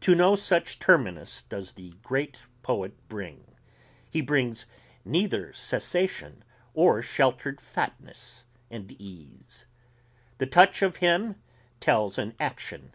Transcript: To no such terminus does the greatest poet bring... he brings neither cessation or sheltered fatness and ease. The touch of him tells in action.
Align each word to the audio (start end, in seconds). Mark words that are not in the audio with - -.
To 0.00 0.14
no 0.14 0.34
such 0.34 0.78
terminus 0.78 1.42
does 1.42 1.72
the 1.72 1.92
greatest 2.02 2.44
poet 2.62 2.94
bring... 3.10 3.54
he 4.08 4.22
brings 4.22 4.64
neither 5.04 5.52
cessation 5.52 6.42
or 6.72 7.02
sheltered 7.02 7.60
fatness 7.60 8.46
and 8.70 8.90
ease. 8.92 9.66
The 10.38 10.46
touch 10.46 10.80
of 10.80 10.96
him 11.04 11.34
tells 11.80 12.16
in 12.18 12.34
action. 12.40 12.94